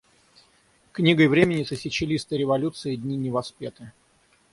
[0.93, 3.91] Книгой времени тысячелистой революции дни не воспеты.